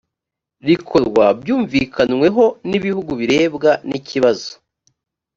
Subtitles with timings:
[0.67, 4.51] rikorwa byumvikanyweho n ibihugu birebwa n ikibazo